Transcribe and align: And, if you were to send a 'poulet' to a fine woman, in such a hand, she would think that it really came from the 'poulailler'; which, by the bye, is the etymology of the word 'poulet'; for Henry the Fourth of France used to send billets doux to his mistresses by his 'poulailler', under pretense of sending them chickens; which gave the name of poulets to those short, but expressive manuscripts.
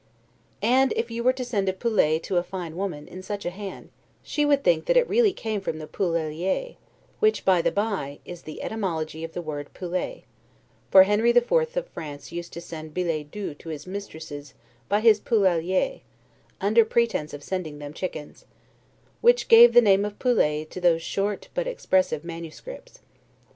And, 0.63 0.93
if 0.95 1.11
you 1.11 1.23
were 1.23 1.33
to 1.33 1.45
send 1.45 1.69
a 1.69 1.73
'poulet' 1.73 2.23
to 2.23 2.37
a 2.37 2.41
fine 2.43 2.75
woman, 2.75 3.07
in 3.07 3.21
such 3.21 3.45
a 3.45 3.51
hand, 3.51 3.91
she 4.23 4.45
would 4.45 4.63
think 4.63 4.85
that 4.87 4.97
it 4.97 5.07
really 5.07 5.31
came 5.31 5.61
from 5.61 5.77
the 5.77 5.85
'poulailler'; 5.85 6.77
which, 7.19 7.45
by 7.45 7.61
the 7.61 7.71
bye, 7.71 8.17
is 8.25 8.41
the 8.41 8.63
etymology 8.63 9.23
of 9.23 9.33
the 9.33 9.43
word 9.43 9.71
'poulet'; 9.75 10.23
for 10.89 11.03
Henry 11.03 11.31
the 11.31 11.39
Fourth 11.39 11.77
of 11.77 11.85
France 11.87 12.31
used 12.31 12.51
to 12.53 12.61
send 12.61 12.95
billets 12.95 13.29
doux 13.31 13.53
to 13.53 13.69
his 13.69 13.85
mistresses 13.85 14.55
by 14.89 15.01
his 15.01 15.19
'poulailler', 15.19 16.01
under 16.59 16.83
pretense 16.83 17.31
of 17.31 17.43
sending 17.43 17.77
them 17.77 17.93
chickens; 17.93 18.45
which 19.21 19.47
gave 19.47 19.73
the 19.73 19.81
name 19.81 20.03
of 20.03 20.17
poulets 20.17 20.67
to 20.73 20.81
those 20.81 21.03
short, 21.03 21.49
but 21.53 21.67
expressive 21.67 22.23
manuscripts. 22.23 23.01